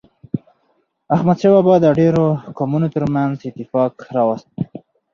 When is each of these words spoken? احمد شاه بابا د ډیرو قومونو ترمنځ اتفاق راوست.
احمد 1.15 1.37
شاه 1.41 1.53
بابا 1.55 1.75
د 1.81 1.85
ډیرو 1.99 2.25
قومونو 2.57 2.87
ترمنځ 2.95 3.33
اتفاق 3.47 3.93
راوست. 4.15 4.49